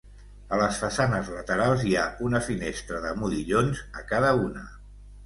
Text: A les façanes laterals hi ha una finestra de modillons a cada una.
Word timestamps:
A 0.55 0.57
les 0.59 0.77
façanes 0.83 1.27
laterals 1.33 1.83
hi 1.89 1.93
ha 1.99 2.05
una 2.29 2.41
finestra 2.47 3.03
de 3.05 3.13
modillons 3.25 3.83
a 4.01 4.05
cada 4.15 4.33
una. 4.49 4.65